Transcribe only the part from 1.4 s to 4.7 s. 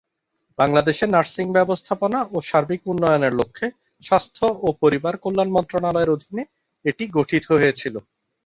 ব্যবস্থাপনা ও সার্বিক উন্নয়নের লক্ষ্যে স্বাস্থ্য ও